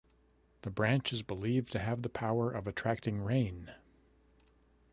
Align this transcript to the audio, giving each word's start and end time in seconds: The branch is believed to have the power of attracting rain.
The 0.63 0.71
branch 0.71 1.13
is 1.13 1.21
believed 1.21 1.71
to 1.73 1.79
have 1.79 2.01
the 2.01 2.09
power 2.09 2.49
of 2.51 2.65
attracting 2.65 3.21
rain. 3.21 3.71